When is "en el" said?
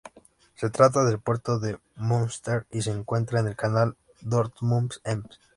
3.41-3.55